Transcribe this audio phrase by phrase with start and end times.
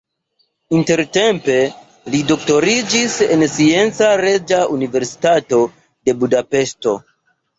[0.77, 1.57] Intertempe
[2.13, 5.61] li doktoriĝis en Scienca Reĝa Universitato
[6.09, 6.95] de Budapeŝto.